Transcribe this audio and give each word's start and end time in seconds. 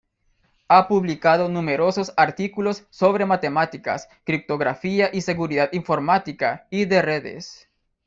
Ha 0.67 0.87
publicado 0.87 1.47
numerosos 1.47 2.11
artículos 2.17 2.87
sobre 2.89 3.27
matemáticas, 3.27 4.09
criptografía 4.23 5.11
y 5.13 5.21
seguridad 5.21 5.69
informática 5.73 6.65
y 6.71 6.85
de 6.85 7.03
redes. 7.03 7.69